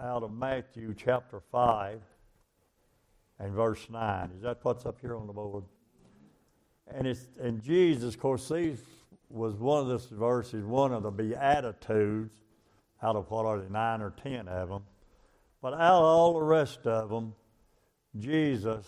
[0.00, 2.00] out of Matthew chapter 5
[3.38, 4.30] and verse 9.
[4.36, 5.64] Is that what's up here on the board?
[6.94, 8.80] And it's and Jesus, of course, these
[9.28, 12.32] was one of this verses, one of the Beatitudes,
[13.02, 14.82] out of what are they, nine or ten of them.
[15.60, 17.34] But out of all the rest of them,
[18.18, 18.86] Jesus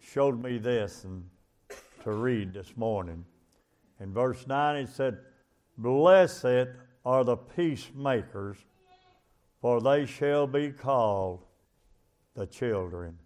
[0.00, 1.24] showed me this and
[2.04, 3.24] to read this morning.
[4.00, 5.18] In verse 9, it said,
[5.78, 6.68] Blessed
[7.04, 8.58] are the peacemakers,
[9.62, 11.44] for they shall be called
[12.34, 13.16] the children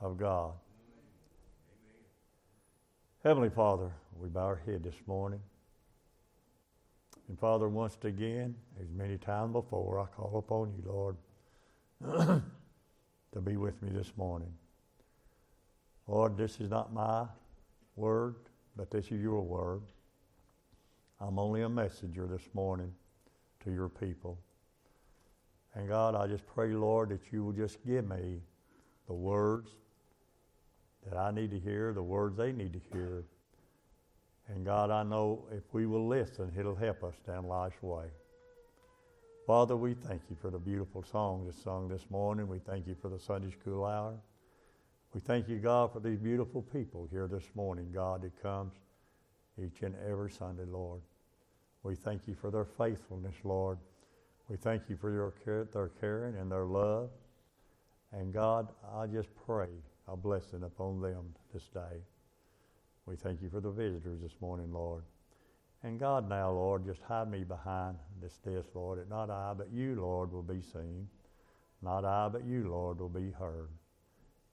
[0.00, 0.52] of God.
[3.22, 5.40] Heavenly Father, we bow our head this morning.
[7.28, 11.16] And Father, once again, as many times before, I call upon you, Lord,
[13.32, 14.52] to be with me this morning.
[16.08, 17.26] Lord, this is not my
[17.94, 18.34] word,
[18.74, 19.82] but this is your word.
[21.20, 22.92] I'm only a messenger this morning
[23.62, 24.36] to your people.
[25.74, 28.40] And God, I just pray, Lord, that you will just give me
[29.06, 29.70] the words
[31.08, 33.24] that I need to hear, the words they need to hear.
[34.48, 38.06] And God, I know if we will listen, it'll help us down life's way.
[39.46, 42.48] Father, we thank you for the beautiful song that's sung this morning.
[42.48, 44.14] We thank you for the Sunday school hour.
[45.14, 48.74] We thank you, God, for these beautiful people here this morning, God, that comes
[49.58, 51.00] each and every Sunday, Lord.
[51.82, 53.78] We thank you for their faithfulness, Lord.
[54.50, 57.10] We thank you for your care, their caring and their love.
[58.12, 59.68] And God, I just pray
[60.08, 62.02] a blessing upon them this day.
[63.06, 65.04] We thank you for the visitors this morning, Lord.
[65.84, 69.68] And God, now, Lord, just hide me behind this desk, Lord, that not I, but
[69.72, 71.06] you, Lord, will be seen.
[71.80, 73.70] Not I, but you, Lord, will be heard.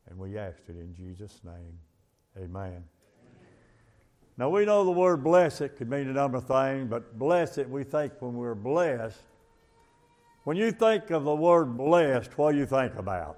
[0.08, 1.80] And we ask it in Jesus' name.
[2.38, 2.84] Amen.
[4.38, 7.84] Now, we know the word blessed could mean a number of things, but blessed, we
[7.84, 9.18] think when we're blessed,
[10.48, 13.38] when you think of the word blessed, what do you think about?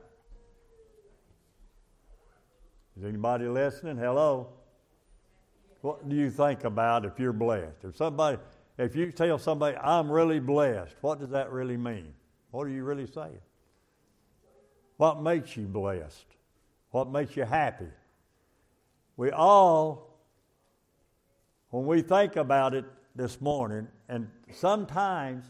[2.95, 3.97] Is anybody listening?
[3.97, 4.49] Hello?
[5.81, 7.77] What do you think about if you're blessed?
[7.83, 8.37] If somebody,
[8.77, 12.13] if you tell somebody, I'm really blessed, what does that really mean?
[12.51, 13.41] What are you really saying?
[14.97, 16.27] What makes you blessed?
[16.91, 17.89] What makes you happy?
[19.17, 20.15] We all,
[21.71, 22.85] when we think about it
[23.15, 25.45] this morning, and sometimes,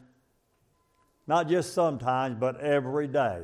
[1.29, 3.43] not just sometimes, but every day,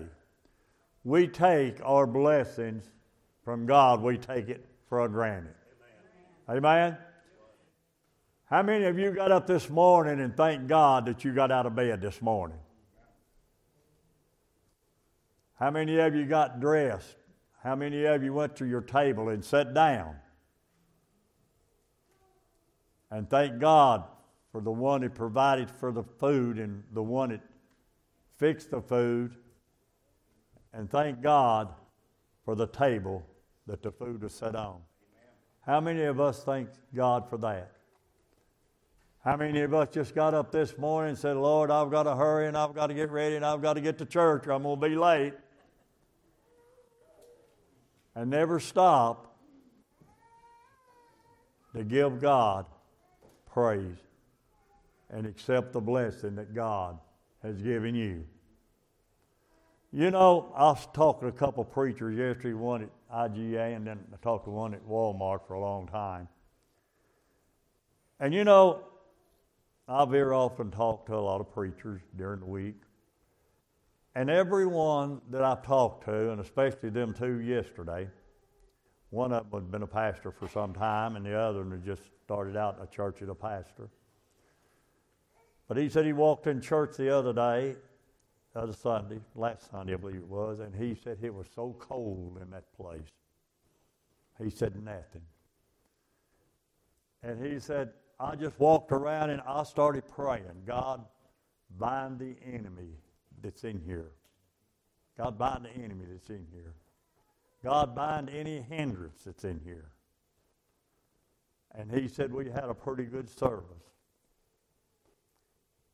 [1.04, 2.84] we take our blessings
[3.44, 5.54] from God, we take it for granted.
[6.50, 6.58] Amen.
[6.58, 6.98] Amen?
[8.46, 11.68] How many of you got up this morning and thank God that you got out
[11.68, 12.58] of bed this morning?
[15.60, 17.18] How many of you got dressed?
[17.64, 20.16] How many of you went to your table and sat down?
[23.12, 24.06] And thank God
[24.52, 27.42] for the one that provided for the food and the one that
[28.38, 29.36] fixed the food.
[30.74, 31.74] And thank God
[32.44, 33.26] for the table
[33.68, 34.82] that the food was set on.
[35.66, 37.72] How many of us thank God for that?
[39.24, 42.16] How many of us just got up this morning and said, Lord, I've got to
[42.16, 44.52] hurry and I've got to get ready and I've got to get to church or
[44.52, 45.34] I'm going to be late?
[48.14, 49.36] And never stop
[51.76, 52.68] to give God
[53.52, 53.98] praise
[55.10, 57.00] and accept the blessing that God
[57.46, 58.26] has given you.
[59.92, 63.88] You know, I was talking to a couple of preachers yesterday, one at IGA, and
[63.88, 66.28] then I talked to one at Walmart for a long time.
[68.20, 68.82] And you know,
[69.88, 72.76] I very often talk to a lot of preachers during the week.
[74.16, 78.08] And everyone that I've talked to, and especially them two yesterday,
[79.12, 81.86] one of them had been a pastor for some time, and the other one had
[81.86, 83.90] just started out in a church as a pastor.
[85.68, 87.76] But he said he walked in church the other day,
[88.54, 91.76] the other Sunday, last Sunday, I believe it was, and he said it was so
[91.80, 93.12] cold in that place.
[94.42, 95.22] He said nothing.
[97.24, 101.04] And he said, I just walked around and I started praying, God,
[101.78, 103.00] bind the enemy
[103.42, 104.12] that's in here.
[105.18, 106.76] God, bind the enemy that's in here.
[107.64, 109.92] God, bind any hindrance that's in here.
[111.74, 113.95] And he said, We had a pretty good service.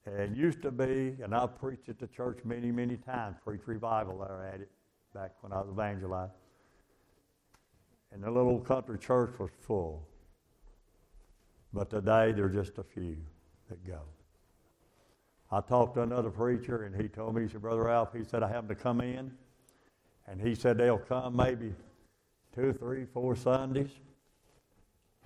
[0.06, 4.18] And used to be, and I've preached at the church many, many times, preached revival
[4.18, 4.72] there at it
[5.14, 6.34] back when I was evangelized.
[8.12, 10.08] And the little country church was full.
[11.72, 13.16] But today there's just a few
[13.70, 14.00] that go.
[15.52, 18.42] I talked to another preacher and he told me, he said, Brother Ralph, he said,
[18.42, 19.32] I have to come in.
[20.28, 21.74] And he said they'll come maybe
[22.56, 23.92] two, three, four Sundays.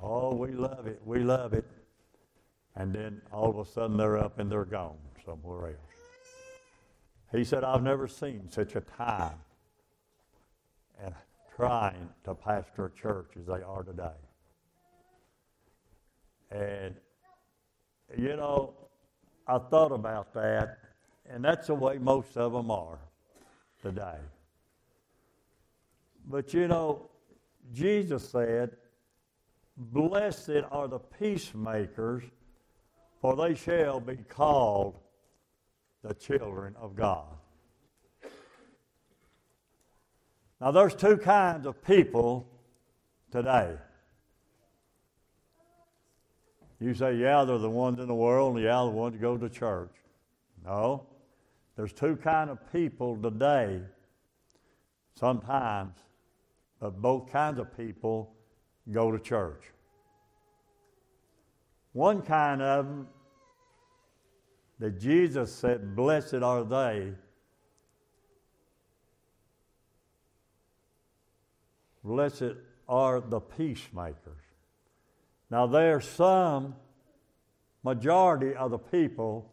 [0.01, 1.01] Oh, we love it.
[1.05, 1.65] We love it
[2.75, 5.77] and then all of a sudden they're up and they're gone somewhere else.
[7.31, 9.39] He said, I've never seen such a time
[11.03, 11.13] and
[11.55, 14.09] trying to pastor a church as they are today.
[16.51, 16.95] And,
[18.17, 18.73] you know,
[19.47, 20.77] I thought about that,
[21.29, 22.99] and that's the way most of them are
[23.81, 24.19] today.
[26.27, 27.09] But, you know,
[27.73, 28.71] Jesus said,
[29.77, 32.23] Blessed are the peacemakers,
[33.25, 34.99] for they shall be called
[36.03, 37.25] the children of God.
[40.61, 42.47] Now, there's two kinds of people
[43.31, 43.77] today.
[46.79, 49.37] You say, yeah, they're the ones in the world, and yeah, the ones that go
[49.37, 49.95] to church.
[50.63, 51.07] No.
[51.75, 53.81] There's two kinds of people today,
[55.19, 55.95] sometimes,
[56.79, 58.35] but both kinds of people
[58.91, 59.63] go to church.
[61.95, 63.07] One kind of them
[64.79, 67.13] that Jesus said, Blessed are they.
[72.03, 72.57] Blessed
[72.89, 74.43] are the peacemakers.
[75.49, 76.75] Now, there's some
[77.81, 79.49] majority of the people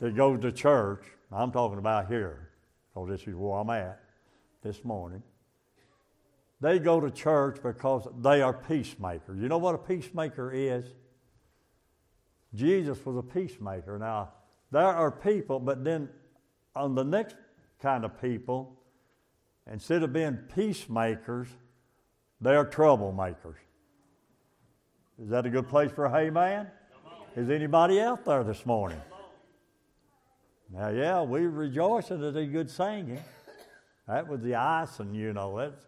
[0.00, 1.06] that go to church.
[1.32, 2.50] I'm talking about here,
[2.92, 4.02] because this is where I'm at
[4.62, 5.22] this morning.
[6.60, 9.40] They go to church because they are peacemakers.
[9.40, 10.84] You know what a peacemaker is?
[12.54, 13.98] Jesus was a peacemaker.
[13.98, 14.30] Now,
[14.70, 16.08] there are people, but then
[16.74, 17.36] on the next
[17.80, 18.76] kind of people,
[19.70, 21.48] instead of being peacemakers,
[22.40, 23.56] they are troublemakers.
[25.22, 26.68] Is that a good place for a hey man?
[27.36, 29.00] Is anybody out there this morning?
[30.72, 33.20] Now, yeah, we rejoicing at the good singing.
[34.08, 35.56] That was the icing, you know.
[35.56, 35.86] That's,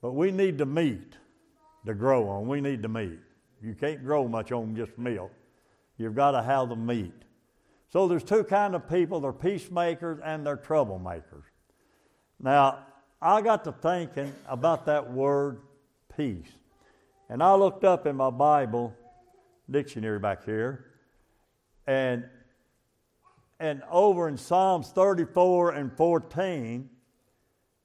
[0.00, 1.14] but we need to meat
[1.86, 2.46] to grow on.
[2.46, 3.18] We need to meat.
[3.62, 5.32] You can't grow much on just milk.
[5.96, 7.14] You've got to have the meat.
[7.88, 9.20] So there's two kind of people.
[9.20, 11.44] They're peacemakers and they're troublemakers.
[12.40, 12.86] Now,
[13.20, 15.60] I got to thinking about that word
[16.16, 16.50] peace.
[17.28, 18.94] And I looked up in my Bible
[19.70, 20.86] dictionary back here,
[21.86, 22.24] and
[23.60, 26.90] and over in Psalms 34 and 14,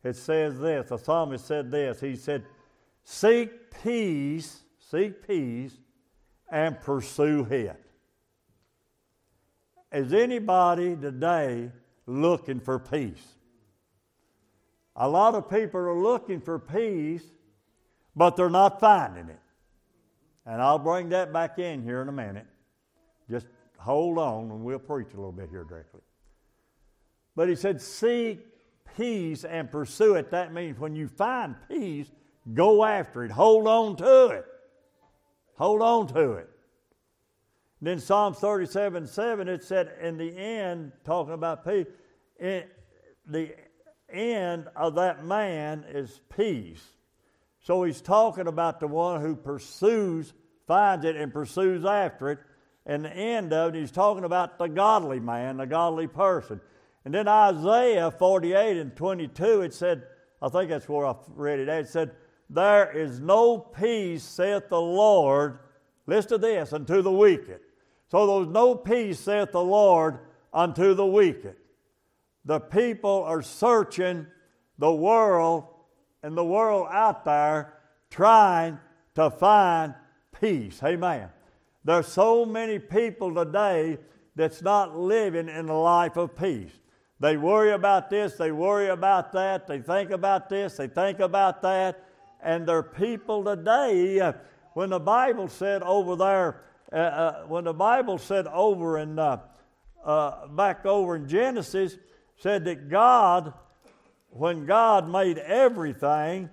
[0.03, 0.89] it says this.
[0.89, 2.01] The psalmist said this.
[2.01, 2.45] He said,
[3.03, 5.77] Seek peace, seek peace,
[6.51, 7.86] and pursue it.
[9.91, 11.71] Is anybody today
[12.05, 13.25] looking for peace?
[14.95, 17.23] A lot of people are looking for peace,
[18.15, 19.39] but they're not finding it.
[20.45, 22.47] And I'll bring that back in here in a minute.
[23.29, 23.47] Just
[23.77, 26.01] hold on and we'll preach a little bit here directly.
[27.35, 28.39] But he said, Seek
[28.97, 30.31] peace and pursue it.
[30.31, 32.11] That means when you find peace,
[32.53, 33.31] go after it.
[33.31, 34.45] Hold on to it.
[35.55, 36.49] Hold on to it.
[37.81, 41.85] Then Psalms 37 7, it said, in the end, talking about peace,
[42.39, 42.63] in
[43.25, 43.53] the
[44.09, 46.83] end of that man is peace.
[47.61, 50.33] So he's talking about the one who pursues,
[50.67, 52.39] finds it, and pursues after it.
[52.85, 56.61] And the end of it, he's talking about the godly man, the godly person.
[57.03, 60.03] And then Isaiah 48 and 22, it said,
[60.41, 61.67] I think that's where I read it.
[61.67, 62.11] It said,
[62.49, 65.59] There is no peace, saith the Lord,
[66.05, 67.59] listen to this, unto the wicked.
[68.09, 70.19] So there's no peace, saith the Lord,
[70.53, 71.55] unto the wicked.
[72.45, 74.27] The people are searching
[74.77, 75.65] the world
[76.23, 77.73] and the world out there
[78.09, 78.79] trying
[79.15, 79.93] to find
[80.39, 80.81] peace.
[80.83, 81.29] Amen.
[81.83, 83.97] There's so many people today
[84.35, 86.71] that's not living in a life of peace.
[87.19, 91.61] They worry about this, they worry about that, they think about this, they think about
[91.63, 92.03] that.
[92.43, 94.33] And there are people today,
[94.73, 99.39] when the Bible said over there, uh, uh, when the Bible said over in uh,
[100.05, 101.97] uh, back over in Genesis,
[102.37, 103.53] said that God,
[104.29, 106.49] when God made everything,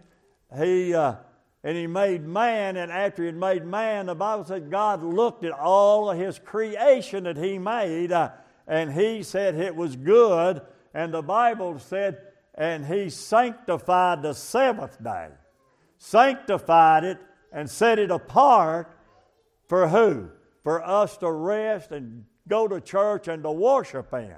[0.56, 1.16] He uh,
[1.62, 5.44] and He made man, and after He had made man, the Bible said God looked
[5.44, 8.30] at all of His creation that He made, uh,
[8.66, 10.62] and He said it was good.
[10.92, 12.18] And the Bible said,
[12.54, 15.28] and He sanctified the seventh day,
[15.98, 17.18] sanctified it,
[17.52, 18.93] and set it apart
[19.68, 20.28] for who?
[20.62, 24.37] For us to rest and go to church and to worship in.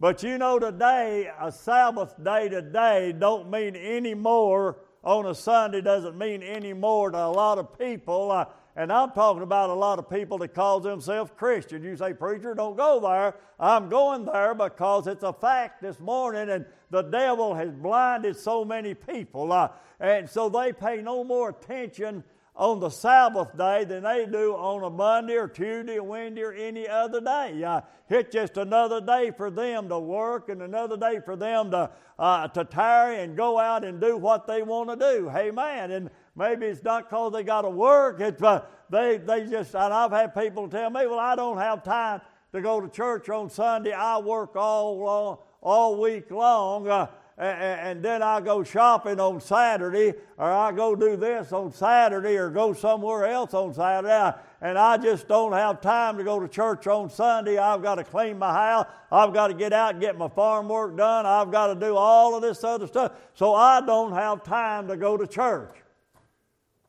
[0.00, 5.80] But you know, today, a Sabbath day today don't mean any more on a Sunday,
[5.80, 8.30] doesn't mean any more to a lot of people.
[8.30, 11.82] Uh, and I'm talking about a lot of people that call themselves Christian.
[11.82, 13.34] You say, Preacher, don't go there.
[13.60, 18.64] I'm going there because it's a fact this morning, and the devil has blinded so
[18.64, 19.52] many people.
[19.52, 19.68] Uh,
[20.00, 24.84] and so they pay no more attention on the Sabbath day than they do on
[24.84, 27.62] a Monday or Tuesday or Wednesday or any other day.
[27.64, 27.80] Uh,
[28.10, 32.48] it's just another day for them to work and another day for them to, uh,
[32.48, 35.30] to tarry and go out and do what they want to do.
[35.30, 35.90] Amen.
[35.92, 38.20] And maybe it's not because they got to work.
[38.20, 41.82] It's uh, they, they just, and I've had people tell me, well, I don't have
[41.82, 42.20] time
[42.52, 43.92] to go to church on Sunday.
[43.92, 46.86] I work all, long, all week long.
[46.86, 47.06] Uh,
[47.42, 52.50] and then I go shopping on Saturday, or I go do this on Saturday, or
[52.50, 56.86] go somewhere else on Saturday, and I just don't have time to go to church
[56.86, 57.58] on Sunday.
[57.58, 60.68] I've got to clean my house, I've got to get out and get my farm
[60.68, 64.44] work done, I've got to do all of this other stuff, so I don't have
[64.44, 65.74] time to go to church.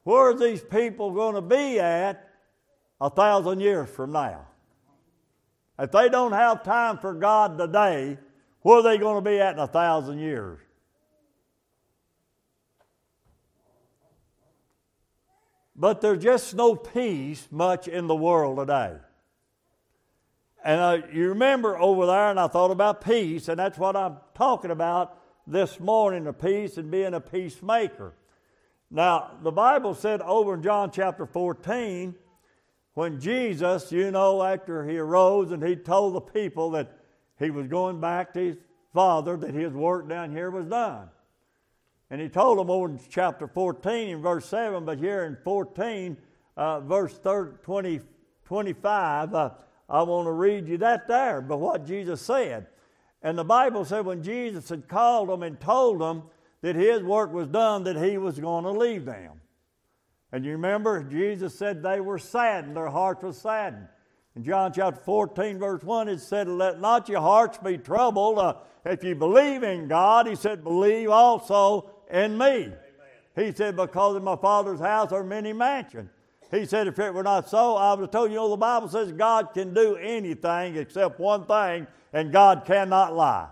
[0.04, 2.30] Where are these people going to be at
[3.02, 4.46] a thousand years from now?
[5.80, 8.20] If they don't have time for God today,
[8.64, 10.60] where are they going to be at in a thousand years?
[15.76, 18.96] But there's just no peace much in the world today.
[20.64, 24.18] And uh, you remember over there, and I thought about peace, and that's what I'm
[24.34, 28.14] talking about this morning the peace and being a peacemaker.
[28.90, 32.16] Now, the Bible said over in John chapter 14,
[32.94, 37.03] when Jesus, you know, after he arose and he told the people that
[37.44, 38.58] he was going back to his
[38.94, 41.10] father that his work down here was done.
[42.10, 46.18] And he told them over in chapter 14 in verse 7, but here in 14,
[46.56, 48.02] uh, verse 30, 20,
[48.46, 49.50] 25, uh,
[49.90, 52.68] I want to read you that there, but what Jesus said.
[53.22, 56.24] And the Bible said when Jesus had called them and told them
[56.62, 59.42] that his work was done, that he was going to leave them.
[60.32, 63.88] And you remember, Jesus said they were saddened, their hearts were saddened.
[64.36, 68.40] In John chapter 14, verse 1, it said, Let not your hearts be troubled.
[68.40, 72.46] Uh, if you believe in God, he said, believe also in me.
[72.46, 72.74] Amen.
[73.36, 76.10] He said, Because in my Father's house are many mansions.
[76.50, 78.58] He said, If it were not so, I would have told you, you know, the
[78.58, 83.50] Bible says God can do anything except one thing, and God cannot lie.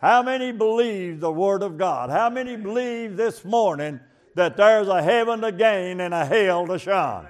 [0.00, 2.08] How many believe the Word of God?
[2.08, 4.00] How many believe this morning
[4.36, 7.26] that there's a heaven to gain and a hell to shun?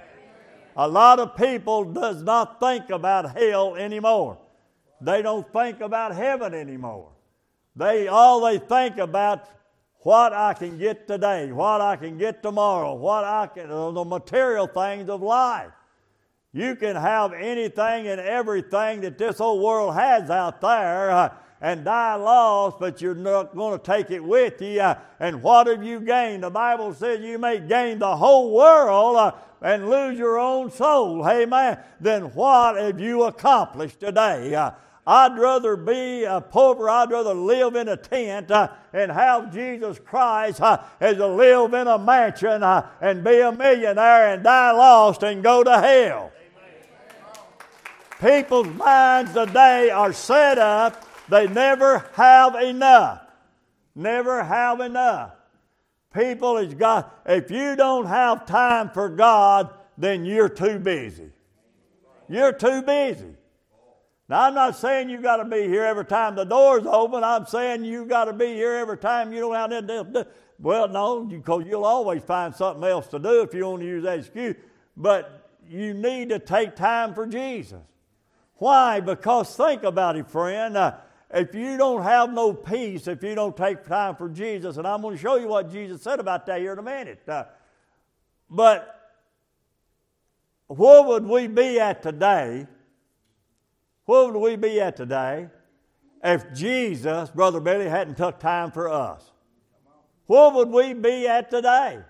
[0.77, 4.39] A lot of people does not think about hell anymore.
[5.01, 7.11] They don't think about heaven anymore.
[7.77, 9.49] They all they think about
[10.01, 14.67] what I can get today, what I can get tomorrow, what I can the material
[14.67, 15.71] things of life.
[16.53, 21.11] You can have anything and everything that this old world has out there.
[21.11, 24.81] Uh, and die lost, but you're not going to take it with you.
[24.81, 26.43] Uh, and what have you gained?
[26.43, 31.27] The Bible says you may gain the whole world uh, and lose your own soul.
[31.29, 31.79] Amen.
[32.01, 34.55] Then what have you accomplished today?
[34.55, 34.73] Uh,
[35.07, 39.99] I'd rather be a pauper, I'd rather live in a tent uh, and have Jesus
[39.99, 44.73] Christ uh, as to live in a mansion uh, and be a millionaire and die
[44.73, 46.33] lost and go to hell.
[48.21, 48.45] Amen.
[48.45, 53.23] People's minds today are set up they never have enough.
[53.95, 55.33] Never have enough.
[56.15, 57.07] People is God.
[57.25, 61.31] If you don't have time for God, then you're too busy.
[62.29, 63.35] You're too busy.
[64.29, 67.25] Now, I'm not saying you got to be here every time the door's open.
[67.25, 70.31] I'm saying you got to be here every time you don't have anything to do.
[70.61, 74.05] Well, no, because you'll always find something else to do if you want to use
[74.05, 74.57] that excuse.
[74.97, 77.81] But you need to take time for Jesus.
[78.57, 79.01] Why?
[79.01, 80.77] Because think about it, friend.
[80.77, 80.95] Uh,
[81.33, 85.01] if you don't have no peace, if you don't take time for Jesus, and I'm
[85.01, 87.23] going to show you what Jesus said about that here in a minute.
[87.29, 87.45] Uh,
[88.49, 88.97] but
[90.67, 92.67] where would we be at today?
[94.07, 95.49] Where would we be at today
[96.23, 99.31] if Jesus, Brother Billy, hadn't took time for us?
[100.27, 102.01] Where would we be at today?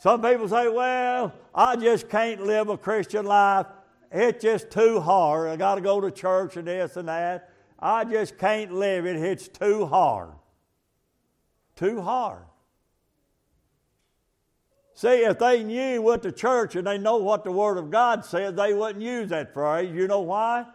[0.00, 3.66] Some people say, well, I just can't live a Christian life.
[4.12, 5.48] It's just too hard.
[5.48, 7.50] I got to go to church and this and that.
[7.78, 9.16] I just can't live it.
[9.16, 10.30] It's too hard.
[11.76, 12.42] Too hard.
[14.94, 18.24] See, if they knew what the church and they know what the Word of God
[18.24, 19.90] says, they wouldn't use that phrase.
[19.92, 20.66] You know why?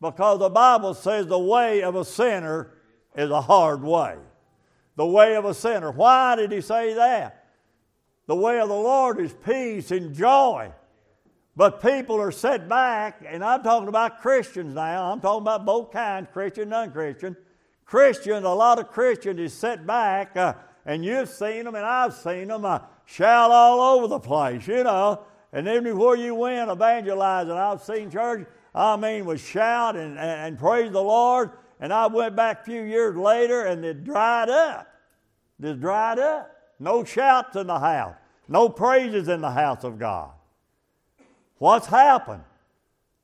[0.00, 2.70] Because the Bible says the way of a sinner
[3.16, 4.16] is a hard way.
[4.94, 5.90] The way of a sinner.
[5.90, 7.48] Why did he say that?
[8.26, 10.72] The way of the Lord is peace and joy.
[11.56, 15.10] But people are set back, and I'm talking about Christians now.
[15.10, 17.34] I'm talking about both kinds, Christian and unchristian.
[17.86, 20.52] Christians, a lot of Christians is set back, uh,
[20.84, 24.84] and you've seen them, and I've seen them uh, shout all over the place, you
[24.84, 25.22] know.
[25.52, 30.58] And everywhere you went evangelizing, I've seen church, I mean, was shout and, and, and
[30.58, 31.52] praise the Lord.
[31.80, 34.88] And I went back a few years later, and it dried up.
[35.62, 36.50] It dried up.
[36.78, 38.16] No shouts in the house.
[38.46, 40.32] No praises in the house of God.
[41.58, 42.44] What's happened?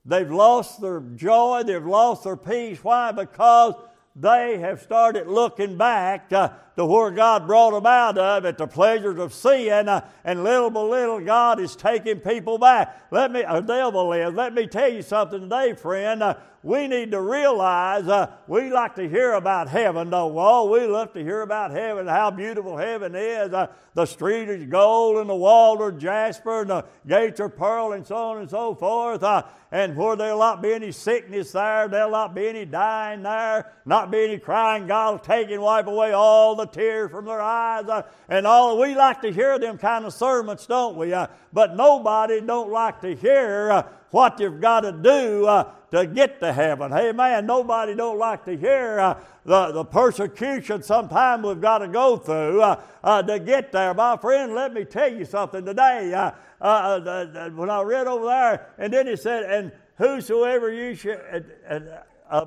[0.05, 2.83] They've lost their joy, they've lost their peace.
[2.83, 3.12] Why?
[3.12, 3.75] Because
[4.14, 8.66] they have started looking back to, to where God brought them out of at the
[8.66, 13.07] pleasures of sin, uh, and little by little God is taking people back.
[13.11, 14.35] Let me, a devil is.
[14.35, 16.23] Let me tell you something today, friend.
[16.23, 20.40] Uh, we need to realize uh, we like to hear about heaven, don't we?
[20.40, 23.52] Oh, we love to hear about heaven, how beautiful heaven is.
[23.52, 27.92] Uh, the street is gold, and the walls are jasper, and the gates are pearl,
[27.92, 29.25] and so on and so forth.
[29.25, 29.42] Uh,
[29.73, 34.01] and where there'll not be any sickness there, there'll not be any dying there, not
[34.11, 34.87] be any crying.
[34.87, 38.78] God will take and wipe away all the tears from their eyes, uh, and all.
[38.78, 41.12] We like to hear them kind of sermons, don't we?
[41.12, 46.06] Uh, but nobody don't like to hear uh, what you've got to do uh, to
[46.06, 46.92] get to heaven.
[46.92, 51.88] Hey, man, nobody don't like to hear uh, the, the persecution sometimes we've got to
[51.88, 53.94] go through uh, to get there.
[53.94, 56.11] My friend, let me tell you something today.
[56.59, 61.21] When I read over there, and then he said, and whosoever you should,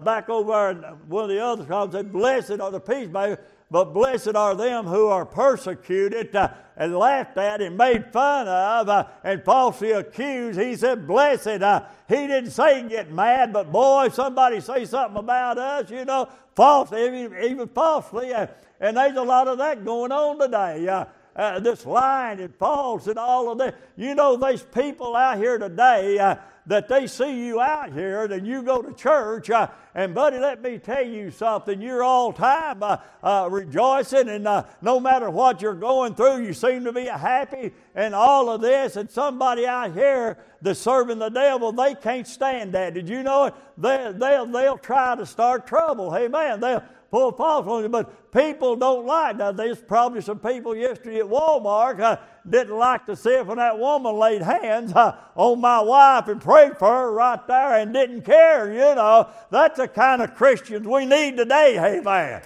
[0.04, 0.78] back over in
[1.08, 3.38] one of the other psalms said, blessed are the peacemakers
[3.72, 8.88] but blessed are them who are persecuted uh, and laughed at and made fun of
[8.88, 10.60] uh, and falsely accused.
[10.60, 11.48] He said, Blessed.
[11.48, 16.30] Uh, he didn't say get mad, but boy, somebody say something about us, you know,
[16.56, 18.34] falsely, even, even falsely.
[18.34, 18.48] Uh,
[18.80, 20.88] and there's a lot of that going on today.
[20.88, 23.76] Uh, uh, this lying and false and all of that.
[23.98, 26.36] You know, there's people out here today uh,
[26.68, 29.50] that they see you out here and you go to church.
[29.50, 31.82] Uh, and, buddy, let me tell you something.
[31.82, 36.54] You're all time uh, uh, rejoicing, and uh, no matter what you're going through, you
[36.54, 38.96] seem to be happy and all of this.
[38.96, 42.94] And somebody out here that's serving the devil, they can't stand that.
[42.94, 43.54] Did you know it?
[43.78, 46.12] They, they'll, they'll try to start trouble.
[46.12, 46.84] Hey, man, they'll
[47.16, 47.88] pull false on you.
[47.88, 49.56] But people don't like that.
[49.56, 52.18] There's probably some people yesterday at Walmart uh,
[52.48, 56.42] didn't like to see if when that woman laid hands uh, on my wife and
[56.42, 59.30] prayed for her right there and didn't care, you know.
[59.50, 62.42] That's the kind of Christians we need today, hey man.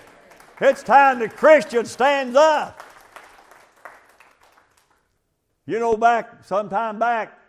[0.61, 2.83] It's time the Christian stands up.
[5.65, 7.39] You know, back some time back,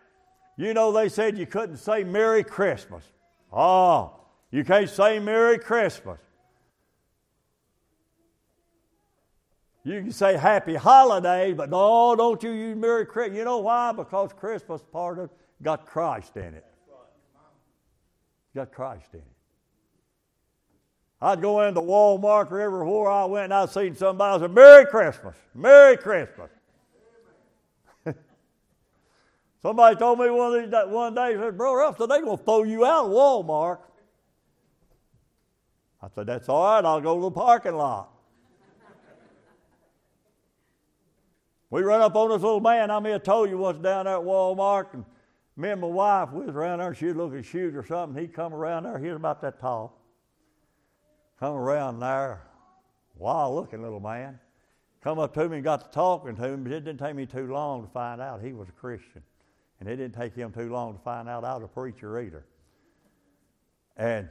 [0.57, 3.05] you know, they said you couldn't say Merry Christmas.
[3.53, 4.15] Oh,
[4.51, 6.19] you can't say Merry Christmas.
[9.83, 13.39] You can say happy holiday, but no, don't you use Merry Christmas.
[13.39, 13.93] You know why?
[13.93, 15.31] Because Christmas part of
[15.63, 16.65] got Christ in it.
[18.55, 19.27] Got Christ in it.
[21.23, 25.37] I'd go into Walmart or everywhere I went and I'd see somebody say, Merry Christmas,
[25.55, 26.51] Merry Christmas.
[29.63, 32.63] somebody told me one, of these, one day, said, Brother Upton, they're going to throw
[32.63, 33.79] you out of Walmart.
[36.03, 38.09] I said, That's all right, I'll go to the parking lot.
[41.71, 42.91] We run up on this little man.
[42.91, 45.05] I may have told you once down there at Walmart, and
[45.57, 48.21] me and my wife, we was around there, and she'd look at shoes or something.
[48.21, 48.99] He'd come around there.
[48.99, 49.97] He was about that tall.
[51.39, 52.43] Come around there,
[53.17, 54.39] wild looking little man.
[55.01, 57.25] Come up to me and got to talking to him, but it didn't take me
[57.25, 59.23] too long to find out he was a Christian.
[59.79, 62.45] And it didn't take him too long to find out I was a preacher either.
[63.97, 64.29] And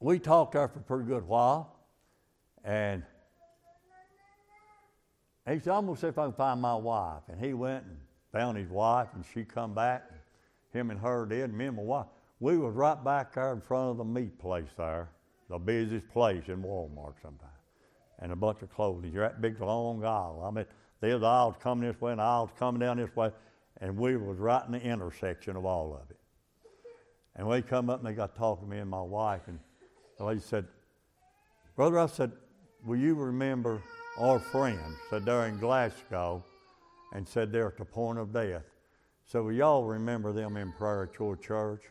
[0.00, 1.76] we talked there for a pretty good while.
[2.64, 3.04] And
[5.52, 7.22] he said, I'm going to see if I can find my wife.
[7.28, 7.96] And he went and
[8.32, 10.04] found his wife, and she come back.
[10.10, 10.18] And
[10.80, 12.06] him and her did, and me and my wife.
[12.40, 15.08] We was right back there in front of the meat place there,
[15.48, 17.50] the busiest place in Walmart sometimes.
[18.18, 19.12] And a bunch of clothing.
[19.12, 20.44] You're that big long aisle.
[20.46, 20.66] I mean,
[21.00, 23.30] there's aisles coming this way and aisles coming down this way.
[23.80, 26.18] And we was right in the intersection of all of it.
[27.36, 29.42] And we come up and they got talking to me and my wife.
[29.46, 29.58] And
[30.18, 30.66] the lady said,
[31.76, 32.32] Brother, I said,
[32.84, 33.82] will you remember
[34.20, 36.44] our friends said they're in Glasgow
[37.14, 38.62] and said they're at the point of death.
[39.24, 41.82] So will y'all remember them in prayer at your church?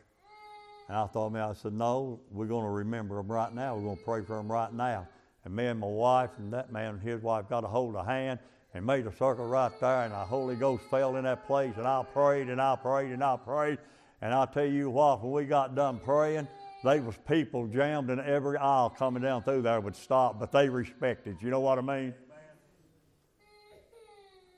[0.87, 3.75] And I thought, man, I said, no, we're going to remember them right now.
[3.75, 5.07] We're going to pray for them right now.
[5.43, 8.05] And me and my wife and that man and his wife got a hold of
[8.05, 8.39] hand
[8.75, 11.87] and made a circle right there, and the Holy Ghost fell in that place, and
[11.87, 13.79] I prayed and I prayed and I prayed.
[14.21, 16.47] And I'll tell you what, when we got done praying,
[16.83, 20.69] they was people jammed in every aisle coming down through there would stop, but they
[20.69, 21.37] respected.
[21.41, 22.13] You know what I mean?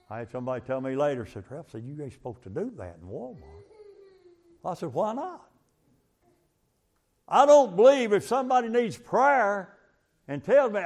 [0.10, 2.97] I had somebody tell me later, said, Ralph said, you ain't supposed to do that
[3.01, 3.38] in Walmart.
[4.63, 5.47] I said, why not?
[7.27, 9.77] I don't believe if somebody needs prayer
[10.27, 10.81] and tells me,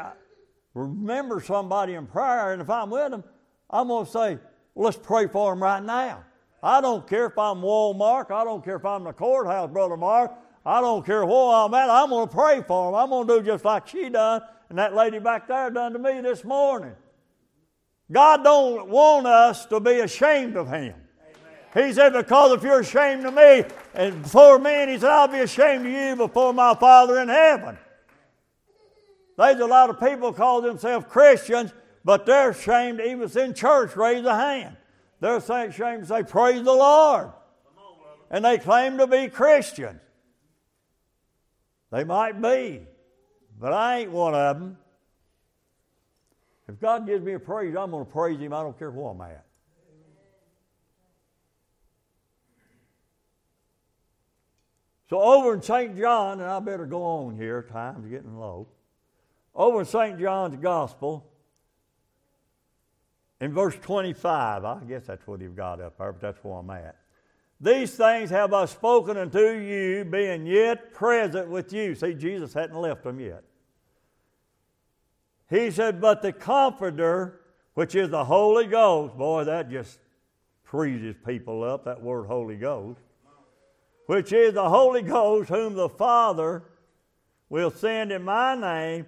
[0.76, 3.24] remember somebody in prayer, and if I'm with them,
[3.70, 4.38] I'm going to say,
[4.76, 6.24] let's pray for them right now.
[6.62, 8.32] I don't care if I'm Walmart.
[8.32, 10.32] I don't care if I'm the courthouse, Brother Mark.
[10.66, 11.90] I don't care where I'm at.
[11.90, 13.00] I'm going to pray for them.
[13.00, 16.00] I'm going to do just like she done and that lady back there done to
[16.00, 16.94] me this morning.
[18.12, 20.96] God don't want us to be ashamed of Him.
[21.74, 25.40] He said, Because if you're ashamed of me and before men, He said, I'll be
[25.40, 27.78] ashamed of you before my Father in heaven.
[29.38, 31.74] There's a lot of people call themselves Christians,
[32.04, 34.78] but they're ashamed even in church raise a hand.
[35.20, 37.32] They're ashamed to say, Praise the Lord.
[38.32, 40.00] And they claim to be Christians.
[41.92, 42.82] They might be,
[43.60, 44.78] but I ain't one of them.
[46.68, 48.54] If God gives me a praise, I'm going to praise Him.
[48.54, 49.46] I don't care where I'm at.
[55.10, 55.96] So over in St.
[55.98, 58.68] John, and I better go on here, time's getting low.
[59.54, 60.20] Over in St.
[60.20, 61.30] John's Gospel,
[63.40, 66.70] in verse 25, I guess that's what you've got up there, but that's where I'm
[66.72, 66.96] at.
[67.60, 71.96] These things have I spoken unto you, being yet present with you.
[71.96, 73.44] See, Jesus hadn't left them yet.
[75.50, 77.40] He said, But the Comforter,
[77.74, 80.00] which is the Holy Ghost, boy, that just
[80.64, 83.00] freezes people up, that word Holy Ghost,
[84.08, 86.64] which is the Holy Ghost, whom the Father
[87.50, 89.06] will send in my name,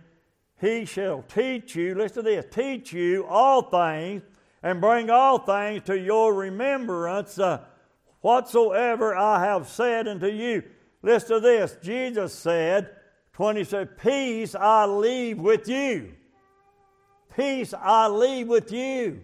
[0.60, 4.24] he shall teach you, listen to this, teach you all things
[4.64, 7.64] and bring all things to your remembrance uh,
[8.22, 10.64] whatsoever I have said unto you.
[11.02, 11.78] Listen to this.
[11.82, 12.90] Jesus said,
[13.34, 16.14] 20 said, Peace I leave with you.
[17.36, 19.22] Peace I leave with you.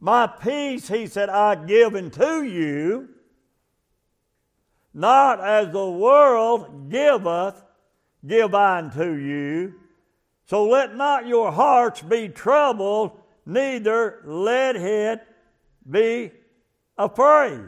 [0.00, 3.08] My peace, he said, I give unto you
[4.98, 7.62] not as the world giveth,
[8.26, 9.74] give I unto you.
[10.46, 13.12] So let not your hearts be troubled,
[13.48, 15.26] neither let it
[15.90, 16.30] be
[16.96, 17.64] afraid.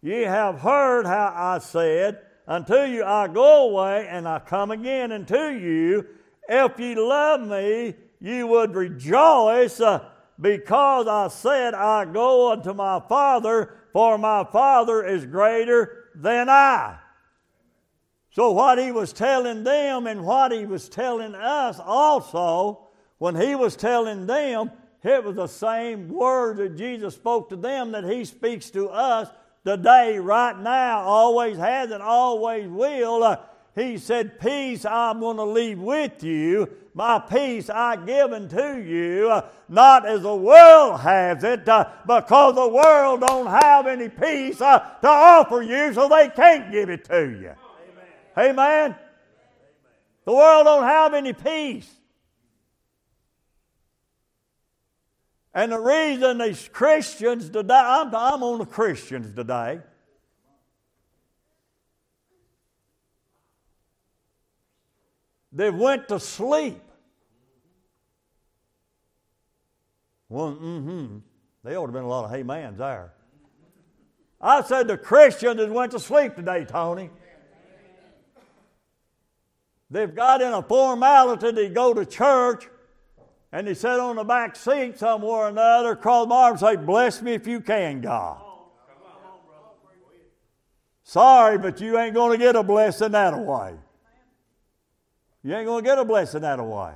[0.00, 5.12] Ye have heard how I said, Unto you I go away, and I come again
[5.12, 6.06] unto you.
[6.48, 10.08] If ye love me, ye would rejoice, uh,
[10.40, 16.98] because I said, I go unto my Father, for my Father is greater than I.
[18.30, 22.87] So, what he was telling them and what he was telling us also,
[23.18, 24.70] when he was telling them,
[25.02, 29.28] it was the same word that Jesus spoke to them that he speaks to us
[29.64, 33.22] today, right now, always has and always will.
[33.22, 33.36] Uh,
[33.74, 36.68] he said, Peace I'm going to leave with you.
[36.94, 42.56] My peace I give unto you, uh, not as the world has it, uh, because
[42.56, 47.04] the world don't have any peace uh, to offer you, so they can't give it
[47.04, 47.54] to you.
[48.36, 48.50] Amen.
[48.50, 48.96] Amen.
[50.24, 51.97] The world don't have any peace.
[55.58, 59.80] And the reason these Christians today, I'm, I'm on the Christians today.
[65.50, 66.80] They went to sleep.
[70.28, 71.16] Well, mm-hmm.
[71.64, 73.14] They ought to have been a lot of mans there.
[74.40, 77.10] I said the Christians that went to sleep today, Tony.
[79.90, 82.68] They've got in a formality to go to church
[83.52, 86.84] and they sit on the back seat somewhere or another, cross my arms and say,
[86.84, 88.42] Bless me if you can, God.
[91.02, 93.74] Sorry, but you ain't going to get a blessing that way.
[95.42, 96.92] You ain't going to get a blessing that way.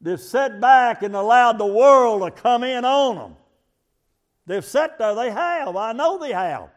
[0.00, 3.36] They've sat back and allowed the world to come in on them.
[4.46, 5.14] They've sat there.
[5.14, 5.76] They have.
[5.76, 6.70] I know they have.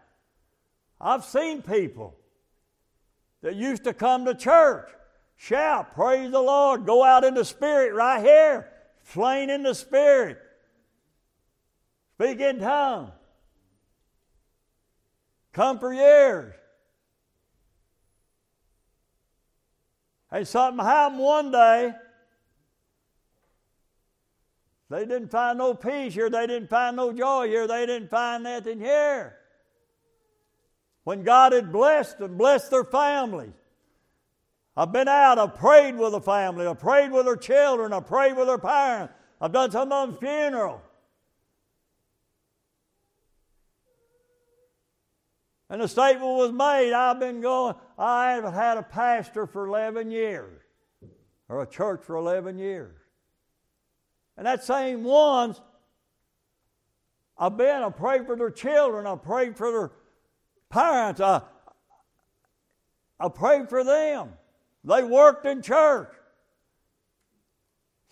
[1.00, 2.16] I've seen people
[3.42, 4.90] that used to come to church,
[5.44, 8.70] shout, praise the Lord, go out in the Spirit right here,
[9.04, 10.40] slain in the Spirit,
[12.16, 13.12] speak in tongues,
[15.52, 16.54] come for years.
[20.32, 21.94] And something happened one day.
[24.90, 26.30] They didn't find no peace here.
[26.30, 27.68] They didn't find no joy here.
[27.68, 29.38] They didn't find nothing here.
[31.04, 33.54] When God had blessed them, blessed their families.
[34.76, 38.36] I've been out, I've prayed with the family, I've prayed with their children, I've prayed
[38.36, 40.82] with their parents, I've done some of them funeral.
[45.70, 50.10] And the statement was made I've been going, I haven't had a pastor for 11
[50.10, 50.62] years,
[51.50, 53.00] or a church for 11 years.
[54.38, 55.62] And that same ones,
[57.38, 59.92] I've been, I prayed for their children, I prayed for their
[60.70, 61.42] parents, I,
[63.20, 64.34] I prayed for them.
[64.84, 66.10] They worked in church.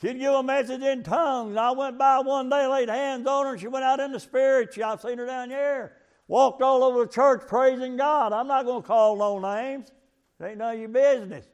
[0.02, 1.56] She'd give a message in tongues.
[1.58, 4.20] I went by one day, laid hands on her, and she went out in the
[4.20, 4.74] spirit.
[4.74, 5.96] She, I've seen her down here.
[6.28, 8.34] Walked all over the church praising God.
[8.34, 9.92] I'm not going to call no names.
[10.40, 11.46] It ain't none of your business.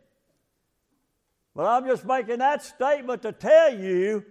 [1.56, 4.24] But I'm just making that statement to tell you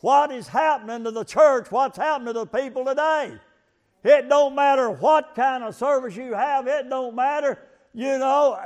[0.00, 3.32] what is happening to the church, what's happening to the people today.
[4.04, 7.58] It don't matter what kind of service you have, it don't matter.
[7.92, 8.58] You know,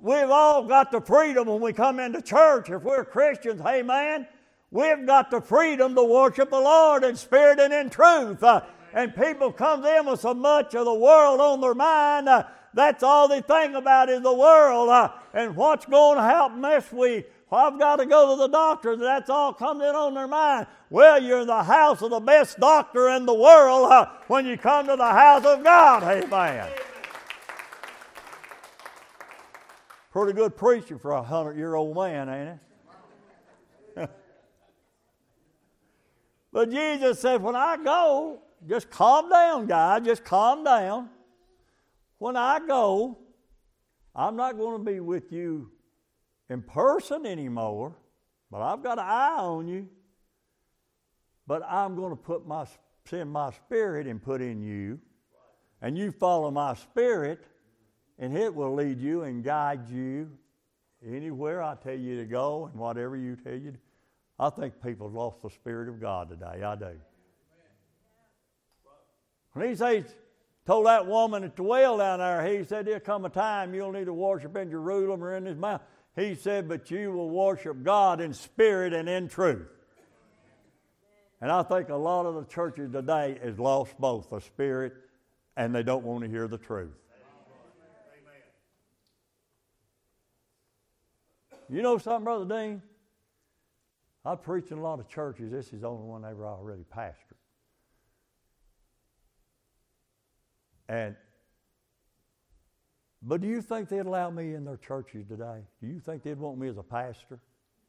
[0.00, 2.70] we've all got the freedom when we come into church.
[2.70, 4.26] If we're Christians, hey man,
[4.70, 8.42] we've got the freedom to worship the Lord in spirit and in truth.
[8.42, 12.28] Uh, and people come in with so much of the world on their mind.
[12.28, 16.60] Uh, that's all they think about is the world uh, and what's going to happen
[16.60, 17.30] this week.
[17.50, 18.96] Well, I've got to go to the doctor.
[18.96, 20.68] That's all comes in on their mind.
[20.88, 24.56] Well, you're in the house of the best doctor in the world uh, when you
[24.56, 26.02] come to the house of God.
[26.04, 26.68] Amen.
[30.10, 32.60] Pretty good preacher for a hundred year old man, ain't
[33.96, 34.10] it?
[36.52, 40.04] but Jesus said, When I go, just calm down, guys.
[40.04, 41.08] Just calm down.
[42.18, 43.18] When I go,
[44.14, 45.70] I'm not going to be with you
[46.48, 47.96] in person anymore,
[48.50, 49.88] but I've got an eye on you.
[51.46, 52.66] But I'm going to put my
[53.06, 54.98] send my spirit and put in you,
[55.80, 57.46] and you follow my spirit,
[58.20, 60.30] and it will lead you and guide you
[61.04, 63.72] anywhere I tell you to go and whatever you tell you.
[63.72, 63.78] To.
[64.38, 66.62] I think people have lost the spirit of God today.
[66.62, 66.92] I do.
[69.54, 70.04] When he says,
[70.66, 73.90] told that woman at the well down there, he said, There'll come a time you'll
[73.90, 75.80] need to worship in Jerusalem or in his mouth.
[76.14, 79.66] He said, But you will worship God in spirit and in truth.
[81.40, 84.92] And I think a lot of the churches today has lost both the spirit
[85.56, 86.92] and they don't want to hear the truth.
[91.70, 92.82] You know something, Brother Dean?
[94.24, 95.52] I preach in a lot of churches.
[95.52, 97.14] This is the only one ever already pastored.
[100.88, 101.14] And
[103.22, 105.60] but do you think they'd allow me in their churches today?
[105.80, 107.38] Do you think they'd want me as a pastor?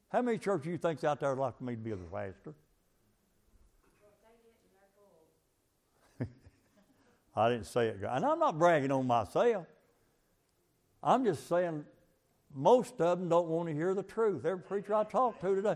[0.09, 2.15] How many churches do you think's out there would like me to be as a
[2.15, 2.53] pastor?
[7.35, 9.65] I didn't say it, and I'm not bragging on myself.
[11.01, 11.85] I'm just saying
[12.55, 14.45] most of them don't want to hear the truth.
[14.45, 15.75] Every preacher I talked to today,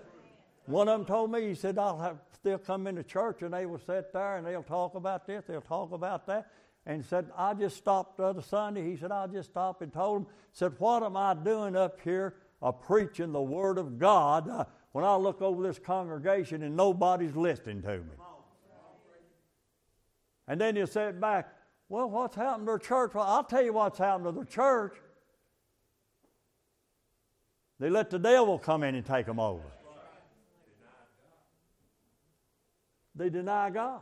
[0.66, 2.18] one of them told me, he said, I'll have,
[2.66, 5.92] come into church and they will sit there and they'll talk about this, they'll talk
[5.92, 6.52] about that
[6.86, 8.88] and said, I just stopped the other Sunday.
[8.90, 12.36] He said, I just stopped and told him, said, What am I doing up here
[12.62, 17.36] uh, preaching the Word of God uh, when I look over this congregation and nobody's
[17.36, 18.14] listening to me?
[20.48, 21.50] And then you said back,
[21.90, 23.16] Well, what's happened to the church?
[23.16, 24.94] Well, I'll tell you what's happened to the church.
[27.80, 29.64] They let the devil come in and take them over.
[33.16, 34.02] They deny God.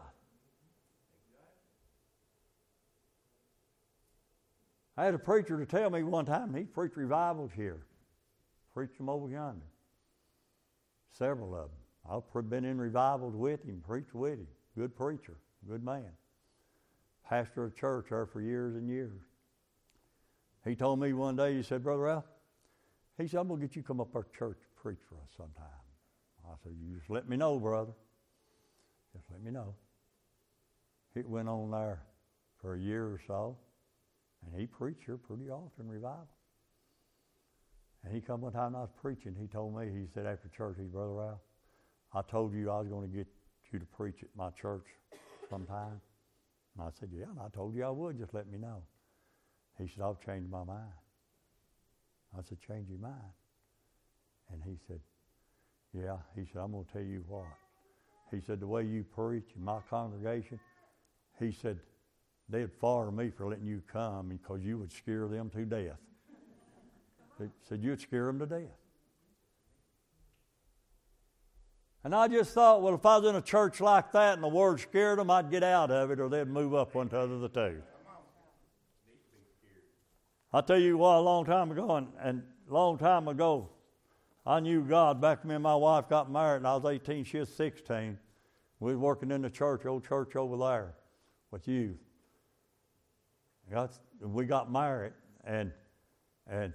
[4.95, 7.86] I had a preacher to tell me one time he preached revivals here,
[8.73, 9.65] preached them over yonder.
[11.17, 12.23] Several of them.
[12.36, 14.47] I've been in revivals with him, preached with him.
[14.77, 16.12] Good preacher, good man.
[17.27, 19.21] Pastor of church there for years and years.
[20.65, 22.25] He told me one day, he said, Brother Al,
[23.17, 25.30] he said, I'm going to get you to come up our church preach for us
[25.38, 25.84] sometime.
[26.45, 27.93] I said, You just let me know, brother.
[29.15, 29.76] Just let me know.
[31.15, 32.02] It went on there
[32.60, 33.58] for a year or so.
[34.45, 36.28] And he preached here pretty often, revival.
[38.04, 40.76] And he come one time I was preaching, he told me, he said after church,
[40.78, 41.39] he Brother Ralph,
[42.13, 43.28] I told you I was going to get
[43.71, 44.86] you to preach at my church
[45.49, 46.02] sometime.
[46.78, 48.84] And I said, Yeah, and I told you I would, just let me know.
[49.78, 50.91] He said, I've changed my mind.
[52.38, 53.34] I said, Change your mind.
[54.52, 55.00] And he said,
[55.93, 56.17] Yeah.
[56.36, 57.46] He said, I'm going to tell you what.
[58.32, 60.60] He said, The way you preach in my congregation,
[61.39, 61.80] he said,
[62.50, 66.00] they'd fire me for letting you come because you would scare them to death.
[67.39, 68.78] They said you'd scare them to death.
[72.04, 74.48] And I just thought, well, if I was in a church like that and the
[74.50, 77.22] word scared them, I'd get out of it or they'd move up one to the
[77.22, 77.82] other the two.
[80.53, 83.69] I tell you what, a long time ago, and, and long time ago,
[84.45, 85.19] I knew God.
[85.19, 88.19] Back when my wife got married, and I was 18, she was 16.
[88.79, 90.93] We was working in the church, old church over there,
[91.51, 91.97] with youth
[93.73, 95.13] got, we got married,
[95.43, 95.71] and
[96.47, 96.73] and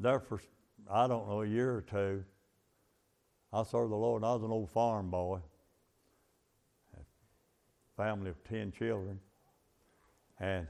[0.00, 0.40] there for
[0.90, 2.24] I don't know a year or two,
[3.52, 4.24] I served the Lord.
[4.24, 5.38] I was an old farm boy,
[7.96, 9.20] family of ten children,
[10.40, 10.66] and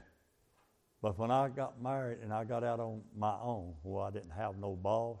[1.03, 4.31] but when I got married and I got out on my own, well, I didn't
[4.31, 5.19] have no boss.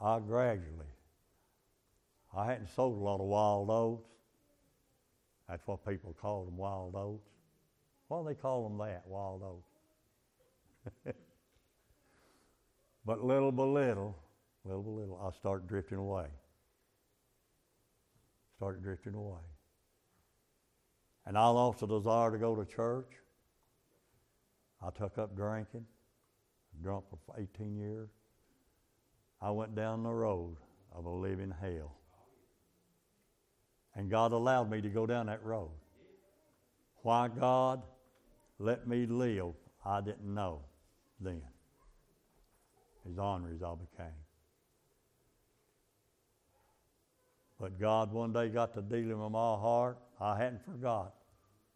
[0.00, 0.86] I gradually,
[2.36, 4.08] I hadn't sold a lot of wild oats.
[5.48, 7.28] That's what people call them, wild oats.
[8.06, 9.66] Why do they call them that, wild oats?
[13.04, 14.16] But little by little,
[14.64, 16.26] little by little, I started drifting away.
[18.56, 19.40] Started drifting away.
[21.26, 23.19] And I lost a desire to go to church.
[24.82, 25.84] I took up drinking,
[26.82, 28.08] drunk for 18 years.
[29.42, 30.56] I went down the road
[30.92, 31.96] of a living hell.
[33.94, 35.70] And God allowed me to go down that road.
[37.02, 37.82] Why God
[38.58, 40.60] let me live, I didn't know
[41.20, 41.42] then.
[43.06, 44.12] His honor is I became.
[47.58, 49.98] But God one day got to dealing with my heart.
[50.20, 51.14] I hadn't forgot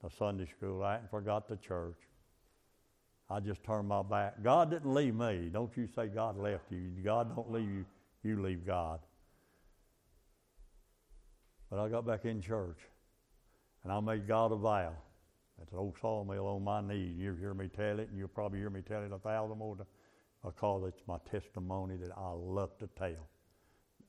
[0.03, 0.83] the Sunday school.
[0.83, 1.97] I hadn't forgot the church.
[3.35, 4.45] I just turned my back.
[4.45, 5.51] God didn't leave me.
[5.53, 6.93] Don't you say God left you.
[7.03, 7.85] God don't leave you.
[8.23, 9.01] You leave God.
[11.69, 12.79] But I got back in church,
[13.83, 14.93] and I made God a vow.
[15.61, 17.17] At an old sawmill on my knees.
[17.19, 19.77] You hear me tell it, and you'll probably hear me tell it a thousand more
[19.77, 19.89] times
[20.45, 23.27] because it's my testimony that I love to tell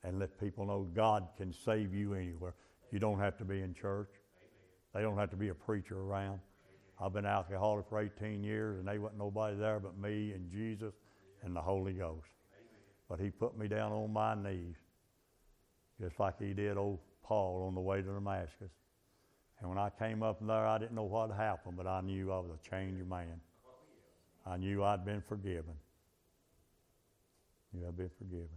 [0.04, 2.54] and let people know God can save you anywhere.
[2.92, 4.10] You don't have to be in church.
[4.94, 6.38] They don't have to be a preacher around.
[7.00, 10.94] I've been alcoholic for 18 years, and there wasn't nobody there but me and Jesus
[11.42, 12.28] and the Holy Ghost.
[13.08, 14.76] But He put me down on my knees,
[16.00, 18.70] just like He did old Paul on the way to Damascus.
[19.60, 22.38] And when I came up there, I didn't know what happened, but I knew I
[22.38, 23.40] was a changed man.
[24.46, 25.74] I knew I'd been forgiven.
[27.72, 28.48] You have been forgiven.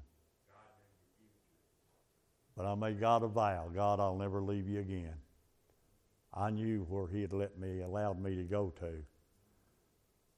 [2.55, 5.13] But I made God a vow God, I'll never leave you again.
[6.33, 8.93] I knew where He had let me, allowed me to go to.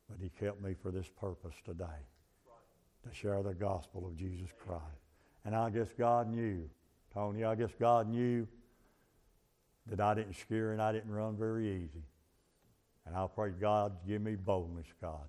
[0.09, 1.85] But He kept me for this purpose today
[3.07, 4.83] to share the gospel of Jesus Christ.
[5.45, 6.69] And I guess God knew,
[7.13, 8.47] Tony, I guess God knew
[9.87, 12.03] that I didn't scare and I didn't run very easy.
[13.05, 15.27] And I prayed, God, give me boldness, God,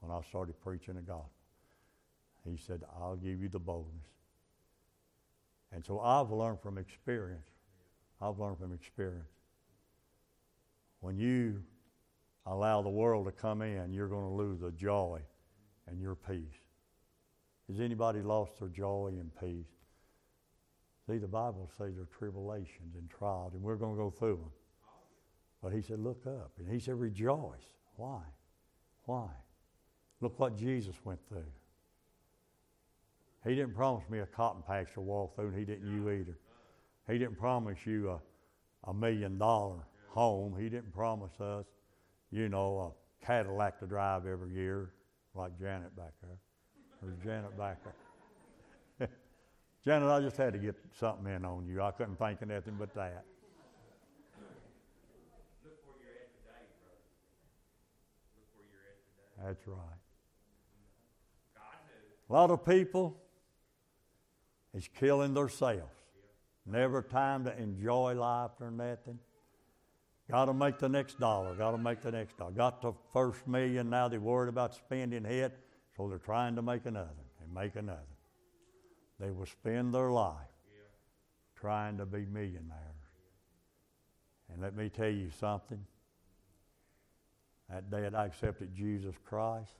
[0.00, 1.30] when I started preaching the gospel.
[2.44, 4.06] He said, I'll give you the boldness.
[5.72, 7.48] And so I've learned from experience.
[8.20, 9.26] I've learned from experience.
[11.06, 11.62] When you
[12.46, 15.20] allow the world to come in, you're going to lose the joy
[15.86, 16.58] and your peace.
[17.68, 19.70] Has anybody lost their joy and peace?
[21.06, 24.38] See, the Bible says there are tribulations and trials, and we're going to go through
[24.38, 24.50] them.
[25.62, 26.50] But he said, look up.
[26.58, 27.76] And he said, rejoice.
[27.94, 28.22] Why?
[29.04, 29.28] Why?
[30.20, 31.52] Look what Jesus went through.
[33.44, 36.36] He didn't promise me a cotton patch to walk through, and he didn't you either.
[37.06, 39.84] He didn't promise you a, a million dollar
[40.16, 40.56] home.
[40.58, 41.66] He didn't promise us,
[42.32, 44.92] you know, a Cadillac to drive every year,
[45.34, 46.38] like Janet back there.
[47.02, 47.78] There's Janet back
[48.98, 49.08] there.
[49.84, 51.82] Janet, I just had to get something in on you.
[51.82, 53.24] I couldn't think of nothing but that.
[59.44, 59.78] That's right.
[62.28, 63.20] A lot of people
[64.74, 65.82] is killing themselves.
[66.64, 69.20] Never time to enjoy life or nothing.
[70.30, 71.54] Got to make the next dollar.
[71.54, 72.50] Got to make the next dollar.
[72.50, 73.90] Got the first million.
[73.90, 75.56] Now they're worried about spending it,
[75.96, 77.10] so they're trying to make another
[77.42, 78.00] and make another.
[79.20, 80.34] They will spend their life
[81.54, 82.82] trying to be millionaires.
[84.52, 85.84] And let me tell you something.
[87.70, 89.74] That day that I accepted Jesus Christ,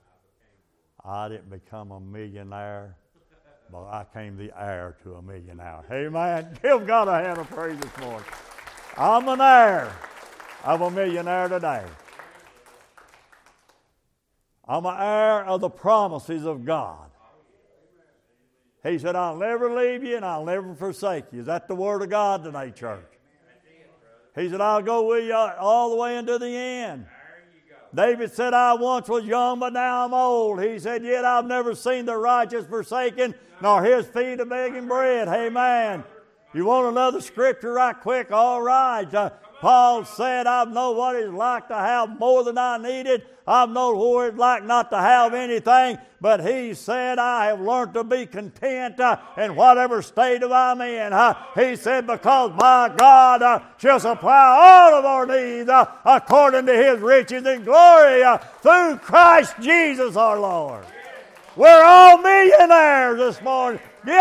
[1.05, 2.97] I didn't become a millionaire
[3.71, 5.87] but I came the heir to a million hours.
[5.91, 6.57] Amen.
[6.63, 8.25] Give God a hand of praise this morning.
[8.97, 9.93] I'm an heir
[10.67, 11.85] of a millionaire today.
[14.69, 17.09] I'm an heir of the promises of God.
[18.83, 21.41] He said, I'll never leave you and I'll never forsake you.
[21.41, 23.05] Is that the word of God today, church?
[24.35, 27.07] He said, I'll go with you all the way into the end.
[27.95, 30.63] David said, I once was young, but now I'm old.
[30.63, 35.29] He said, Yet I've never seen the righteous forsaken, nor his feet a begging bread.
[35.29, 36.05] Amen.
[36.55, 38.33] You want another scripture right quick?
[38.33, 39.13] All right.
[39.13, 39.31] Uh,
[39.61, 43.23] Paul said, I've known what it's like to have more than I needed.
[43.47, 45.99] I've known what it's like not to have anything.
[46.21, 50.81] But he said, I have learned to be content uh, in whatever state of I'm
[50.81, 51.13] in.
[51.13, 56.67] Uh, he said, because my God uh, shall supply all of our needs uh, according
[56.67, 60.85] to his riches and glory uh, through Christ Jesus our Lord.
[61.55, 63.81] We're all millionaires this morning.
[64.05, 64.17] Give